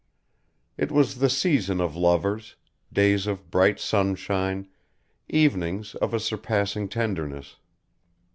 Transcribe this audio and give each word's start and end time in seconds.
It 0.79 0.91
was 0.91 1.19
the 1.19 1.29
season 1.29 1.79
of 1.79 1.95
lovers, 1.95 2.55
days 2.91 3.27
of 3.27 3.51
bright 3.51 3.79
sunshine, 3.79 4.67
evenings 5.29 5.93
of 5.93 6.11
a 6.15 6.19
surpassing 6.19 6.89
tenderness. 6.89 7.57